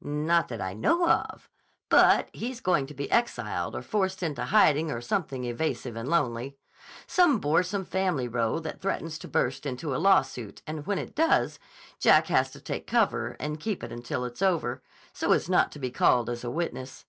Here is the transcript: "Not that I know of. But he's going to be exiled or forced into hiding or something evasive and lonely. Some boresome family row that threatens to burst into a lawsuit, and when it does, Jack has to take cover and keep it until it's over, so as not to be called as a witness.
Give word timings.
"Not 0.00 0.48
that 0.48 0.60
I 0.60 0.74
know 0.74 1.06
of. 1.06 1.48
But 1.88 2.30
he's 2.32 2.60
going 2.60 2.86
to 2.88 2.94
be 2.94 3.08
exiled 3.12 3.76
or 3.76 3.82
forced 3.82 4.20
into 4.20 4.46
hiding 4.46 4.90
or 4.90 5.00
something 5.00 5.44
evasive 5.44 5.94
and 5.94 6.08
lonely. 6.08 6.56
Some 7.06 7.38
boresome 7.38 7.84
family 7.84 8.26
row 8.26 8.58
that 8.58 8.80
threatens 8.80 9.20
to 9.20 9.28
burst 9.28 9.64
into 9.64 9.94
a 9.94 9.98
lawsuit, 10.02 10.62
and 10.66 10.84
when 10.84 10.98
it 10.98 11.14
does, 11.14 11.60
Jack 12.00 12.26
has 12.26 12.50
to 12.54 12.60
take 12.60 12.88
cover 12.88 13.36
and 13.38 13.60
keep 13.60 13.84
it 13.84 13.92
until 13.92 14.24
it's 14.24 14.42
over, 14.42 14.82
so 15.12 15.30
as 15.30 15.48
not 15.48 15.70
to 15.70 15.78
be 15.78 15.92
called 15.92 16.28
as 16.28 16.42
a 16.42 16.50
witness. 16.50 17.04